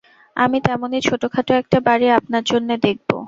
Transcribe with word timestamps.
আমি 0.35 0.57
তেমনি 0.61 0.97
ছোটখাটো 1.01 1.51
একটা 1.55 1.77
বাড়ি 1.87 2.07
আপনার 2.19 2.43
জন্যে 2.45 2.75
দেখব। 2.85 3.11